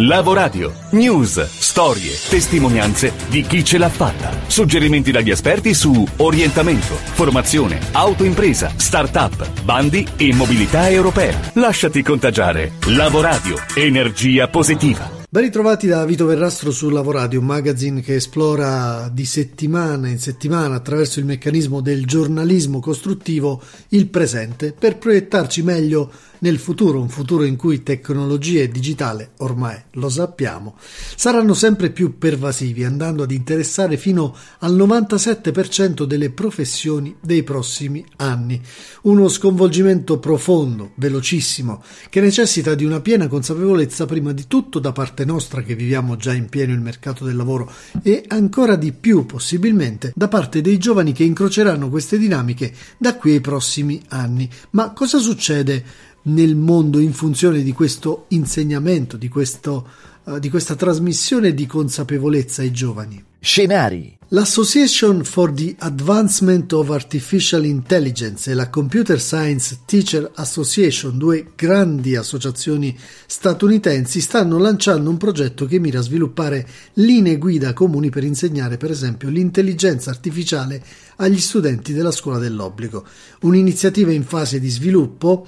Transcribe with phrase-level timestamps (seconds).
[0.00, 0.74] Lavoradio.
[0.90, 4.30] News, storie, testimonianze di chi ce l'ha fatta.
[4.46, 11.40] Suggerimenti dagli esperti su orientamento, formazione, autoimpresa, start-up, bandi e mobilità europea.
[11.54, 12.72] Lasciati contagiare.
[12.88, 13.56] Lavoradio.
[13.74, 15.16] Energia positiva.
[15.28, 20.76] Ben ritrovati da Vito Verrastro su Lavoradio, un magazine che esplora di settimana in settimana
[20.76, 26.10] attraverso il meccanismo del giornalismo costruttivo il presente per proiettarci meglio
[26.40, 30.76] nel futuro, un futuro in cui tecnologia e digitale, ormai lo sappiamo,
[31.16, 38.60] saranno sempre più pervasivi, andando ad interessare fino al 97% delle professioni dei prossimi anni.
[39.02, 45.24] Uno sconvolgimento profondo, velocissimo, che necessita di una piena consapevolezza prima di tutto da parte
[45.24, 47.70] nostra che viviamo già in pieno il mercato del lavoro
[48.02, 53.32] e ancora di più possibilmente da parte dei giovani che incroceranno queste dinamiche da qui
[53.32, 54.48] ai prossimi anni.
[54.70, 55.84] Ma cosa succede
[56.26, 59.88] nel mondo in funzione di questo insegnamento, di, questo,
[60.24, 63.24] uh, di questa trasmissione di consapevolezza ai giovani.
[63.38, 64.14] Scenari.
[64.30, 72.16] L'Association for the Advancement of Artificial Intelligence e la Computer Science Teacher Association, due grandi
[72.16, 78.78] associazioni statunitensi, stanno lanciando un progetto che mira a sviluppare linee guida comuni per insegnare,
[78.78, 80.82] per esempio, l'intelligenza artificiale
[81.18, 83.06] agli studenti della scuola dell'obbligo.
[83.42, 85.46] Un'iniziativa in fase di sviluppo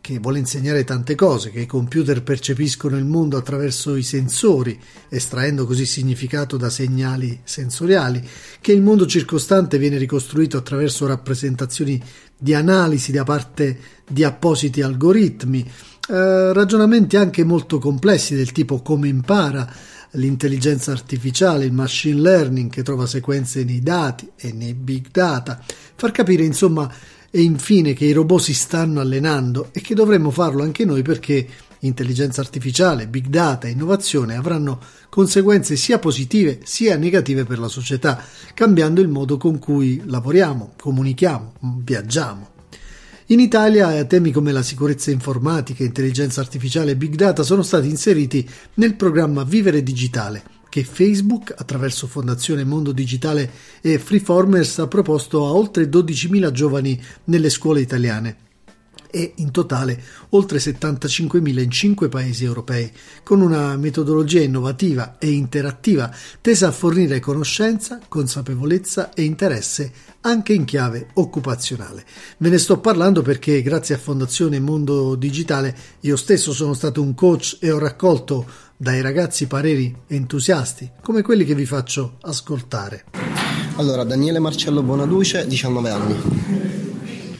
[0.00, 5.66] che vuole insegnare tante cose, che i computer percepiscono il mondo attraverso i sensori, estraendo
[5.66, 8.26] così significato da segnali sensoriali,
[8.60, 12.02] che il mondo circostante viene ricostruito attraverso rappresentazioni
[12.36, 13.78] di analisi da parte
[14.08, 15.70] di appositi algoritmi,
[16.08, 19.70] eh, ragionamenti anche molto complessi del tipo come impara
[20.12, 25.62] l'intelligenza artificiale, il machine learning che trova sequenze nei dati e nei big data,
[25.94, 26.90] far capire insomma
[27.30, 31.46] e infine che i robot si stanno allenando e che dovremmo farlo anche noi perché
[31.80, 38.22] intelligenza artificiale, big data e innovazione avranno conseguenze sia positive sia negative per la società,
[38.54, 42.48] cambiando il modo con cui lavoriamo, comunichiamo, viaggiamo.
[43.26, 48.46] In Italia temi come la sicurezza informatica, intelligenza artificiale e big data sono stati inseriti
[48.74, 53.50] nel programma Vivere Digitale, che Facebook, attraverso Fondazione Mondo Digitale
[53.82, 58.48] e Freeformers, ha proposto a oltre 12.000 giovani nelle scuole italiane
[59.10, 62.90] e in totale oltre 75.000 in 5 paesi europei,
[63.22, 69.92] con una metodologia innovativa e interattiva tesa a fornire conoscenza, consapevolezza e interesse
[70.22, 72.04] anche in chiave occupazionale.
[72.38, 77.14] Ve ne sto parlando perché grazie a Fondazione Mondo Digitale io stesso sono stato un
[77.14, 83.04] coach e ho raccolto dai ragazzi pareri entusiasti come quelli che vi faccio ascoltare.
[83.76, 86.14] Allora, Daniele Marcello Bonaduce, 19 anni.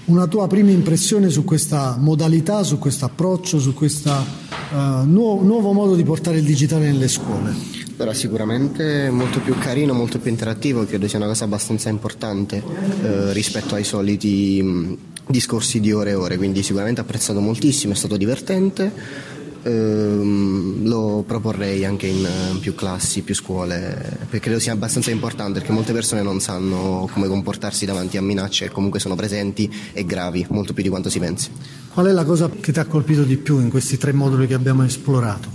[0.05, 5.43] Una tua prima impressione su questa modalità, su questo approccio, su questo uh, eh, nuovo,
[5.43, 7.55] nuovo modo di portare il digitale nelle scuole?
[7.97, 12.63] Allora, sicuramente molto più carino, molto più interattivo, credo sia una cosa abbastanza importante
[13.03, 14.97] eh, rispetto ai soliti mh,
[15.27, 21.85] discorsi di ore e ore, quindi sicuramente apprezzato moltissimo, è stato divertente ehm, lo proporrei
[21.85, 26.23] anche in uh, più classi, più scuole, perché credo sia abbastanza importante perché molte persone
[26.23, 30.83] non sanno come comportarsi davanti a minacce che comunque sono presenti e gravi, molto più
[30.83, 31.51] di quanto si pensi.
[31.93, 34.55] Qual è la cosa che ti ha colpito di più in questi tre moduli che
[34.55, 35.49] abbiamo esplorato?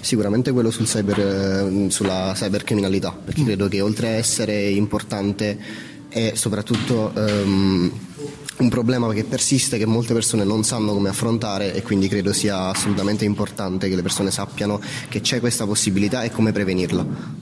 [0.00, 3.44] Sicuramente quello sul cyber, eh, sulla cybercriminalità, perché mm.
[3.44, 5.58] credo che oltre a essere importante
[6.08, 7.90] è soprattutto um,
[8.60, 12.68] un problema che persiste, che molte persone non sanno come affrontare e quindi credo sia
[12.68, 17.39] assolutamente importante che le persone sappiano che c'è questa possibilità e come prevenirla.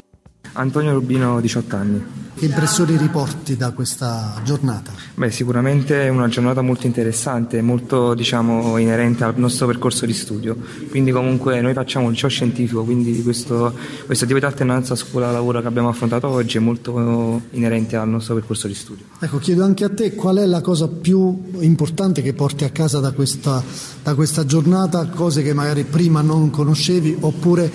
[0.59, 2.05] Antonio Rubino, 18 anni.
[2.35, 4.93] Che impressioni riporti da questa giornata?
[5.15, 10.57] Beh, sicuramente è una giornata molto interessante, molto diciamo, inerente al nostro percorso di studio.
[10.91, 13.73] Quindi comunque noi facciamo il liceo scientifico, quindi questo,
[14.07, 18.75] questa attività alternanza scuola-lavoro che abbiamo affrontato oggi è molto inerente al nostro percorso di
[18.75, 19.05] studio.
[19.21, 22.99] Ecco, chiedo anche a te qual è la cosa più importante che porti a casa
[22.99, 23.63] da questa,
[24.03, 27.71] da questa giornata, cose che magari prima non conoscevi oppure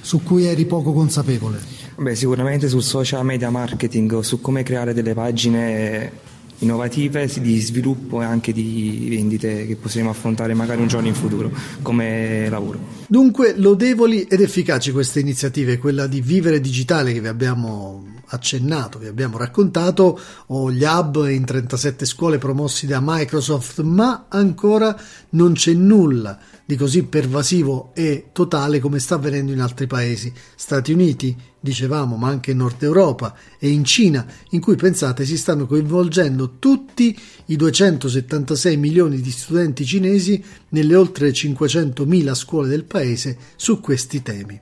[0.00, 1.75] su cui eri poco consapevole?
[1.98, 6.12] Beh, sicuramente sul social media marketing, su come creare delle pagine
[6.58, 11.50] innovative di sviluppo e anche di vendite che possiamo affrontare magari un giorno in futuro
[11.82, 12.78] come lavoro.
[13.08, 19.06] Dunque, lodevoli ed efficaci queste iniziative, quella di Vivere Digitale che vi abbiamo accennato, vi
[19.06, 24.98] abbiamo raccontato, o gli hub in 37 scuole promossi da Microsoft, ma ancora
[25.30, 30.92] non c'è nulla di così pervasivo e totale come sta avvenendo in altri paesi, Stati
[30.92, 35.66] Uniti, dicevamo, ma anche in Nord Europa e in Cina, in cui pensate si stanno
[35.66, 43.78] coinvolgendo tutti i 276 milioni di studenti cinesi nelle oltre 500.000 scuole del paese su
[43.80, 44.60] questi temi.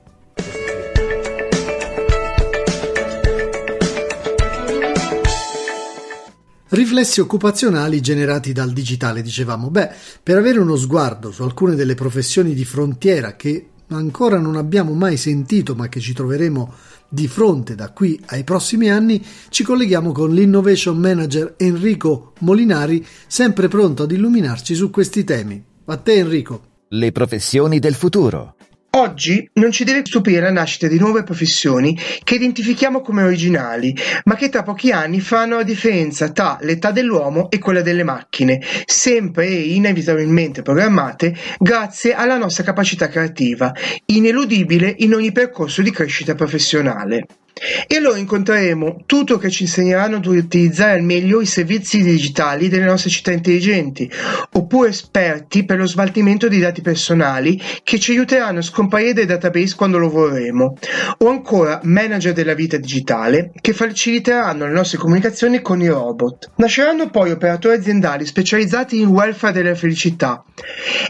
[6.75, 9.69] Riflessi occupazionali generati dal digitale, dicevamo.
[9.69, 9.91] Beh,
[10.21, 15.15] per avere uno sguardo su alcune delle professioni di frontiera che ancora non abbiamo mai
[15.15, 16.73] sentito ma che ci troveremo
[17.07, 23.69] di fronte da qui ai prossimi anni, ci colleghiamo con l'innovation manager Enrico Molinari, sempre
[23.69, 25.63] pronto ad illuminarci su questi temi.
[25.85, 26.61] A te Enrico.
[26.89, 28.54] Le professioni del futuro.
[28.97, 33.93] Oggi non ci deve stupire la nascita di nuove professioni che identifichiamo come originali,
[34.23, 38.61] ma che tra pochi anni faranno la differenza tra l'età dell'uomo e quella delle macchine,
[38.85, 43.73] sempre e inevitabilmente programmate grazie alla nostra capacità creativa,
[44.05, 47.25] ineludibile in ogni percorso di crescita professionale.
[47.87, 52.83] E allora incontreremo tutto che ci insegneranno ad utilizzare al meglio i servizi digitali delle
[52.83, 54.11] nostre città intelligenti,
[54.51, 59.75] oppure esperti per lo smaltimento di dati personali che ci aiuteranno a scomparire dai database
[59.77, 60.77] quando lo vorremo,
[61.19, 66.51] o ancora manager della vita digitale che faciliteranno le nostre comunicazioni con i robot.
[66.57, 70.43] Nasceranno poi operatori aziendali specializzati in welfare della felicità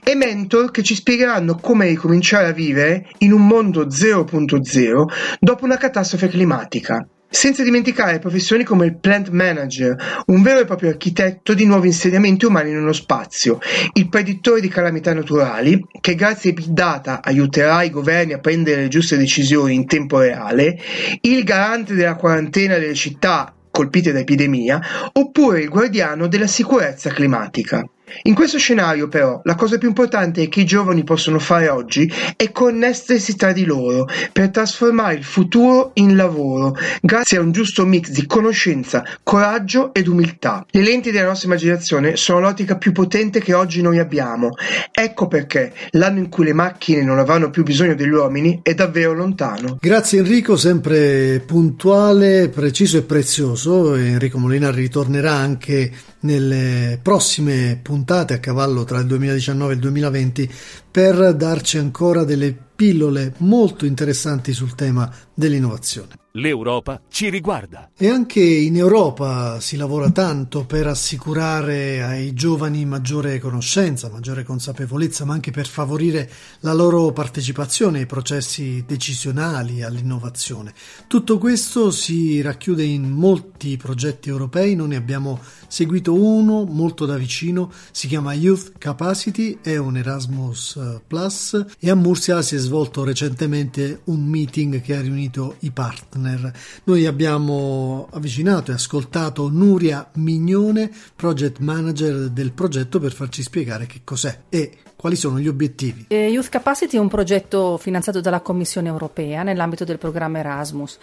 [0.03, 5.05] e mentor che ci spiegheranno come ricominciare a vivere in un mondo 0.0
[5.39, 7.07] dopo una catastrofe climatica.
[7.29, 12.45] Senza dimenticare professioni come il plant manager, un vero e proprio architetto di nuovi insediamenti
[12.45, 13.59] umani nello spazio,
[13.93, 18.81] il predittore di calamità naturali, che grazie ai big data aiuterà i governi a prendere
[18.81, 20.77] le giuste decisioni in tempo reale,
[21.21, 24.79] il garante della quarantena delle città colpite da epidemia,
[25.11, 27.85] oppure il guardiano della sicurezza climatica.
[28.23, 32.51] In questo scenario però la cosa più importante che i giovani possono fare oggi è
[32.51, 38.09] connettersi tra di loro per trasformare il futuro in lavoro grazie a un giusto mix
[38.09, 40.65] di conoscenza, coraggio ed umiltà.
[40.69, 44.49] Le lenti della nostra immaginazione sono l'ottica più potente che oggi noi abbiamo.
[44.91, 49.13] Ecco perché l'anno in cui le macchine non avranno più bisogno degli uomini è davvero
[49.13, 49.77] lontano.
[49.79, 53.95] Grazie Enrico, sempre puntuale, preciso e prezioso.
[53.95, 55.91] Enrico Molina ritornerà anche
[56.25, 60.53] nelle prossime puntate a cavallo tra il 2019 e il 2020
[60.91, 66.23] per darci ancora delle pillole molto interessanti sul tema dell'innovazione.
[66.35, 67.91] L'Europa ci riguarda.
[67.97, 75.23] E anche in Europa si lavora tanto per assicurare ai giovani maggiore conoscenza, maggiore consapevolezza,
[75.23, 76.29] ma anche per favorire
[76.59, 80.73] la loro partecipazione ai processi decisionali, all'innovazione.
[81.07, 87.15] Tutto questo si racchiude in molti progetti europei, noi ne abbiamo seguito uno molto da
[87.15, 92.59] vicino, si chiama Youth Capacity, è un Erasmus eh, Plus e a Murcia si è
[92.65, 96.51] svolto recentemente un meeting che ha riunito i partner.
[96.85, 104.01] Noi abbiamo avvicinato e ascoltato Nuria Mignone, project manager del progetto, per farci spiegare che
[104.03, 106.05] cos'è e quali sono gli obiettivi.
[106.07, 110.97] Eh, Youth Capacity è un progetto finanziato dalla Commissione europea nell'ambito del programma Erasmus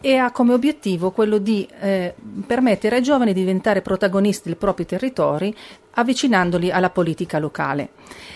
[0.00, 2.14] e ha come obiettivo quello di eh,
[2.46, 5.54] permettere ai giovani di diventare protagonisti dei propri territori
[5.98, 7.90] avvicinandoli alla politica locale.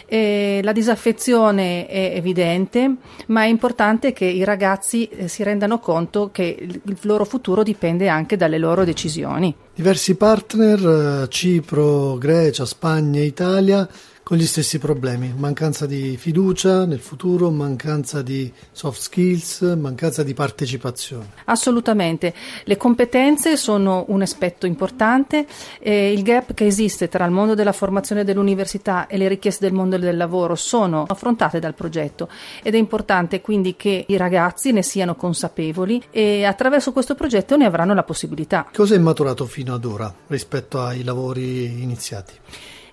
[0.07, 2.97] Eh, la disaffezione è evidente,
[3.27, 8.09] ma è importante che i ragazzi eh, si rendano conto che il, loro futuro dipende
[8.09, 9.55] anche dalle loro decisioni.
[9.75, 13.89] Diversi partner, eh, Cipro, Grecia, Spagna, Italia,
[14.31, 20.35] con gli stessi problemi, mancanza di fiducia nel futuro, mancanza di soft skills, mancanza di
[20.35, 21.33] partecipazione.
[21.47, 25.49] Assolutamente, le competenze sono un aspetto importante,
[25.81, 29.75] eh, il gap che esiste tra il mondo della formazione dell'università e le richieste del
[29.75, 32.29] mondo del lavoro sono affrontate dal progetto
[32.63, 37.65] ed è importante quindi che i ragazzi ne siano consapevoli e attraverso questo progetto ne
[37.65, 38.69] avranno la possibilità.
[38.73, 42.35] Cosa è maturato fino ad ora rispetto ai lavori iniziati?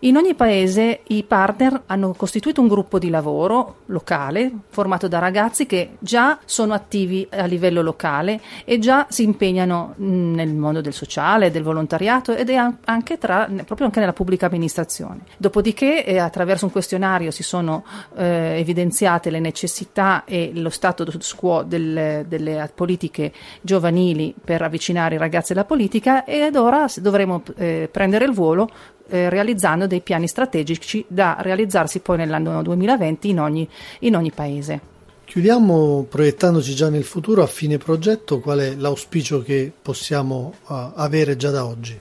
[0.01, 5.65] In ogni paese i partner hanno costituito un gruppo di lavoro locale formato da ragazzi
[5.65, 11.49] che già sono attivi a livello locale e già si impegnano nel mondo del sociale,
[11.49, 15.21] del volontariato ed è anche tra, proprio anche nella pubblica amministrazione.
[15.37, 17.83] Dopodiché eh, attraverso un questionario si sono
[18.15, 25.17] eh, evidenziate le necessità e lo stato quo del, delle politiche giovanili per avvicinare i
[25.17, 28.69] ragazzi alla politica ed ora dovremo eh, prendere il volo
[29.09, 33.67] eh, realizzando dei piani strategici da realizzarsi poi nell'anno 2020 in ogni,
[33.99, 34.95] in ogni paese.
[35.25, 41.35] Chiudiamo proiettandoci già nel futuro a fine progetto, qual è l'auspicio che possiamo uh, avere
[41.35, 41.99] già da oggi?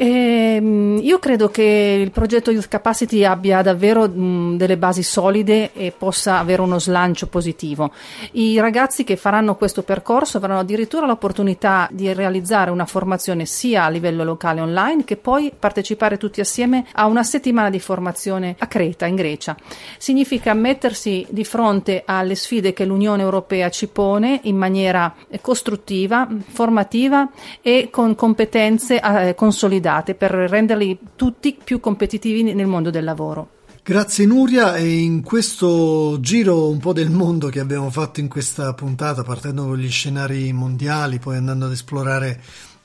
[0.00, 5.72] E, ehm, io credo che il progetto Youth Capacity abbia davvero mh, delle basi solide
[5.72, 7.90] e possa avere uno slancio positivo.
[8.32, 13.88] I ragazzi che faranno questo percorso avranno addirittura l'opportunità di realizzare una formazione sia a
[13.88, 19.06] livello locale online che poi partecipare tutti assieme a una settimana di formazione a Creta,
[19.06, 19.56] in Grecia.
[19.98, 27.28] Significa mettersi di fronte alle sfide che l'Unione Europea ci pone in maniera costruttiva, formativa
[27.60, 33.56] e con competenze eh, consolidate date per renderli tutti più competitivi nel mondo del lavoro.
[33.82, 38.74] Grazie Nuria e in questo giro un po' del mondo che abbiamo fatto in questa
[38.74, 42.38] puntata partendo con gli scenari mondiali poi andando ad esplorare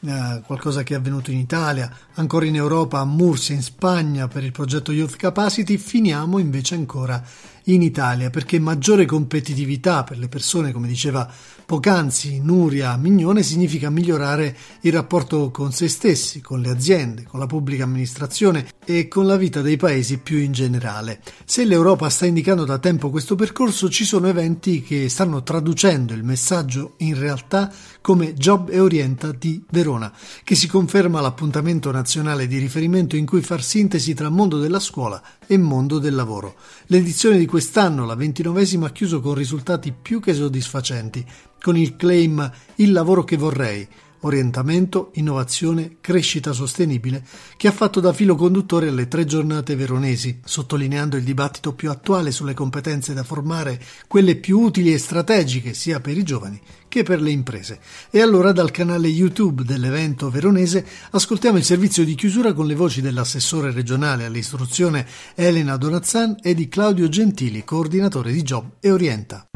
[0.05, 4.43] eh, qualcosa che è avvenuto in Italia, ancora in Europa, a Murcia, in Spagna per
[4.43, 7.21] il progetto Youth Capacity, finiamo invece ancora
[7.65, 11.29] in Italia perché maggiore competitività per le persone, come diceva
[11.65, 17.47] poc'anzi Nuria Mignone, significa migliorare il rapporto con se stessi, con le aziende, con la
[17.47, 21.21] pubblica amministrazione e con la vita dei paesi più in generale.
[21.45, 26.23] Se l'Europa sta indicando da tempo questo percorso, ci sono eventi che stanno traducendo il
[26.23, 30.11] messaggio in realtà come Job e Orienta di Verona,
[30.43, 35.21] che si conferma l'appuntamento nazionale di riferimento in cui far sintesi tra mondo della scuola
[35.47, 36.55] e mondo del lavoro.
[36.87, 41.23] L'edizione di quest'anno, la ventinovesima, ha chiuso con risultati più che soddisfacenti,
[41.61, 43.87] con il claim Il lavoro che vorrei,
[44.23, 47.23] orientamento, innovazione, crescita sostenibile,
[47.55, 52.31] che ha fatto da filo conduttore alle tre giornate veronesi, sottolineando il dibattito più attuale
[52.31, 56.59] sulle competenze da formare, quelle più utili e strategiche sia per i giovani
[56.93, 57.79] che per le imprese.
[58.11, 63.01] E allora dal canale YouTube dell'evento veronese ascoltiamo il servizio di chiusura con le voci
[63.01, 69.52] dell'assessore regionale all'istruzione Elena Donazzan e di Claudio Gentili, coordinatore di Job e Orienta.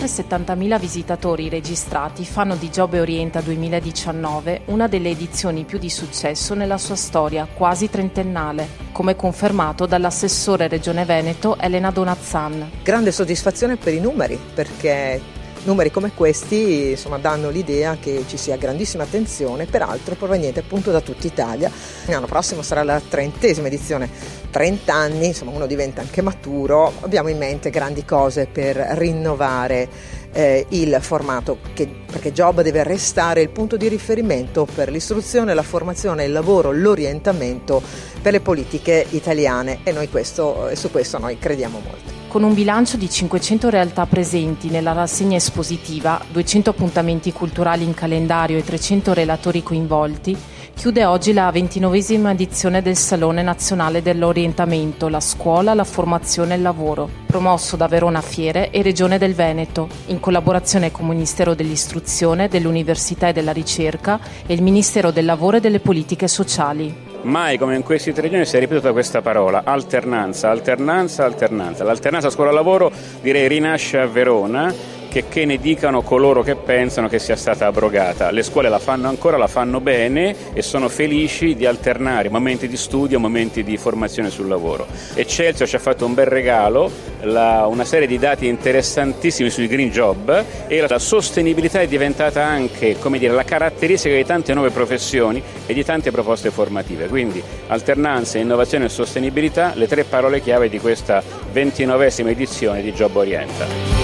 [0.00, 6.54] Oltre 70.000 visitatori registrati fanno di Job Orienta 2019 una delle edizioni più di successo
[6.54, 12.70] nella sua storia quasi trentennale, come confermato dall'assessore Regione Veneto Elena Donazzan.
[12.82, 15.20] Grande soddisfazione per i numeri, perché
[15.64, 21.00] numeri come questi insomma, danno l'idea che ci sia grandissima attenzione, peraltro proveniente appunto da
[21.00, 21.70] tutta Italia.
[22.06, 24.08] L'anno prossimo sarà la trentesima edizione,
[24.50, 29.88] 30 anni, insomma uno diventa anche maturo, abbiamo in mente grandi cose per rinnovare
[30.32, 35.62] eh, il formato, che, perché Job deve restare il punto di riferimento per l'istruzione, la
[35.62, 37.82] formazione, il lavoro, l'orientamento
[38.22, 42.19] per le politiche italiane e, noi questo, e su questo noi crediamo molto.
[42.30, 48.56] Con un bilancio di 500 realtà presenti nella rassegna espositiva, 200 appuntamenti culturali in calendario
[48.56, 50.36] e 300 relatori coinvolti,
[50.72, 56.62] chiude oggi la ventinovesima edizione del Salone Nazionale dell'Orientamento, la scuola, la formazione e il
[56.62, 62.46] lavoro, promosso da Verona Fiere e Regione del Veneto, in collaborazione con il Ministero dell'Istruzione,
[62.46, 67.09] dell'Università e della Ricerca e il Ministero del Lavoro e delle Politiche Sociali.
[67.22, 71.84] Mai come in questi tre giorni si è ripetuta questa parola, alternanza, alternanza, alternanza.
[71.84, 74.72] L'alternanza scuola-lavoro direi rinasce a Verona
[75.10, 78.30] che, che ne dicano coloro che pensano che sia stata abrogata.
[78.30, 82.76] Le scuole la fanno ancora, la fanno bene e sono felici di alternare momenti di
[82.76, 84.86] studio momenti di formazione sul lavoro.
[85.14, 86.90] Eccelsior ci ha fatto un bel regalo,
[87.22, 92.96] la, una serie di dati interessantissimi sui green job e la sostenibilità è diventata anche
[93.18, 97.08] dire, la caratteristica di tante nuove professioni e di tante proposte formative.
[97.08, 103.16] Quindi alternanza, innovazione e sostenibilità, le tre parole chiave di questa ventinovesima edizione di Job
[103.16, 103.99] Orienta.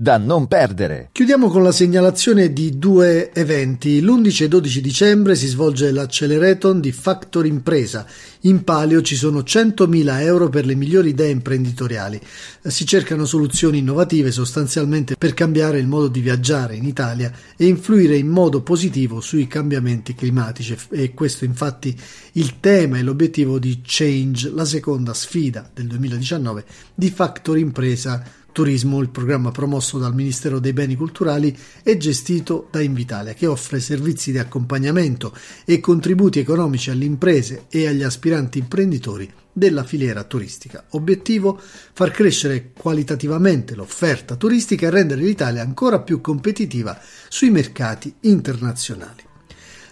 [0.00, 1.08] Da non perdere.
[1.10, 4.00] Chiudiamo con la segnalazione di due eventi.
[4.00, 8.06] L'11 e 12 dicembre si svolge l'Acceleraton di Factor Impresa.
[8.42, 12.20] In palio ci sono 100.000 euro per le migliori idee imprenditoriali.
[12.62, 18.16] Si cercano soluzioni innovative sostanzialmente per cambiare il modo di viaggiare in Italia e influire
[18.16, 20.76] in modo positivo sui cambiamenti climatici.
[20.90, 21.92] E questo infatti
[22.34, 26.64] il tema e l'obiettivo di Change, la seconda sfida del 2019
[26.94, 32.80] di Factor Impresa Turismo, il programma promosso dal Ministero dei Beni Culturali e gestito da
[32.80, 35.32] Invitalia, che offre servizi di accompagnamento
[35.64, 40.86] e contributi economici alle imprese e agli aspiranti imprenditori della filiera turistica.
[40.90, 41.56] Obiettivo:
[41.92, 49.22] far crescere qualitativamente l'offerta turistica e rendere l'Italia ancora più competitiva sui mercati internazionali.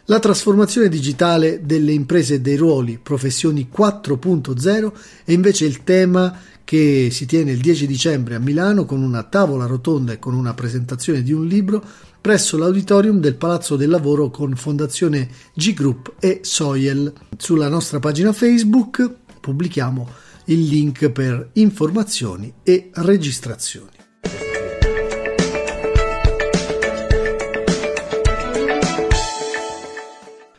[0.09, 4.93] La trasformazione digitale delle imprese e dei ruoli, professioni 4.0,
[5.25, 9.67] è invece il tema che si tiene il 10 dicembre a Milano con una tavola
[9.67, 11.81] rotonda e con una presentazione di un libro
[12.21, 17.13] presso l'auditorium del Palazzo del Lavoro con Fondazione G Group e Soyel.
[17.37, 19.09] Sulla nostra pagina Facebook
[19.39, 20.09] pubblichiamo
[20.47, 23.96] il link per informazioni e registrazioni.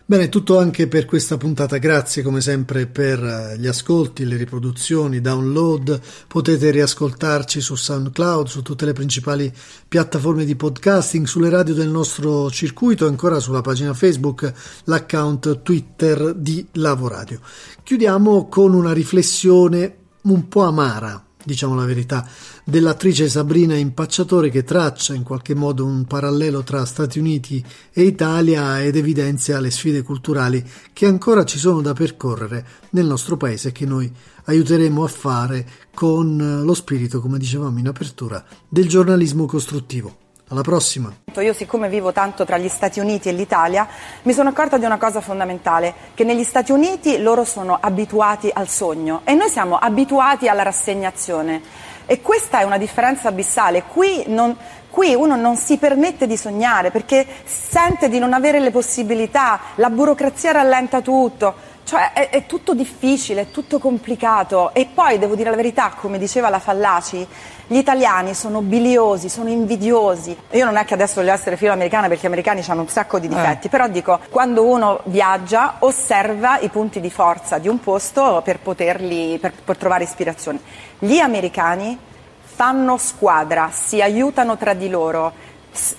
[0.09, 1.79] Bene, tutto anche per questa puntata.
[1.79, 5.99] Grazie come sempre per eh, gli ascolti, le riproduzioni, download.
[6.27, 9.53] Potete riascoltarci su SoundCloud, su tutte le principali
[9.85, 14.49] piattaforme di podcasting, sulle radio del nostro circuito e ancora sulla pagina Facebook,
[14.85, 17.41] l'account Twitter di Lavoradio.
[17.83, 22.27] Chiudiamo con una riflessione un po' amara diciamo la verità,
[22.65, 27.63] dell'attrice Sabrina Impacciatore che traccia in qualche modo un parallelo tra Stati Uniti
[27.93, 33.37] e Italia ed evidenzia le sfide culturali che ancora ci sono da percorrere nel nostro
[33.37, 34.11] paese che noi
[34.43, 40.26] aiuteremo a fare con lo spirito, come dicevamo in apertura, del giornalismo costruttivo.
[40.49, 41.13] Alla prossima.
[41.39, 43.85] Io siccome vivo tanto tra gli Stati Uniti e l'Italia,
[44.21, 48.69] mi sono accorta di una cosa fondamentale, che negli Stati Uniti loro sono abituati al
[48.69, 51.61] sogno e noi siamo abituati alla rassegnazione.
[52.05, 53.83] E questa è una differenza abissale.
[53.83, 54.55] Qui, non,
[54.89, 59.89] qui uno non si permette di sognare perché sente di non avere le possibilità, la
[59.89, 61.75] burocrazia rallenta tutto.
[61.87, 66.17] Cioè è, è, tutto difficile, è tutto complicato e poi devo dire la verità, come
[66.17, 67.25] diceva la Fallaci,
[67.65, 70.37] gli italiani sono biliosi, sono invidiosi.
[70.51, 73.19] Io non è che adesso voglio essere filo americana perché gli americani hanno un sacco
[73.19, 73.69] di difetti, eh.
[73.69, 79.37] però dico, quando uno viaggia osserva i punti di forza di un posto per poterli,
[79.39, 80.59] per, per trovare ispirazione.
[80.99, 81.97] Gli americani
[82.41, 85.31] fanno squadra, si aiutano tra di loro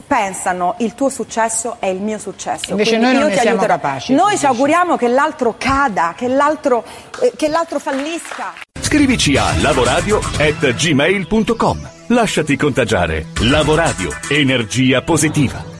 [0.06, 2.70] pensano il tuo successo è il mio successo.
[2.70, 4.12] Invece Quindi noi non ne siamo capaci.
[4.14, 6.85] Noi ci auguriamo che l'altro cada, che l'altro,
[7.20, 8.54] eh, che l'altro fallisca.
[8.80, 11.90] Scrivici a lavoradio@gmail.com.
[12.08, 13.26] Lasciati contagiare.
[13.40, 15.76] Lavoradio, energia positiva.